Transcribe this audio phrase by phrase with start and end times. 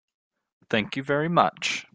[0.69, 1.85] Thank you very much.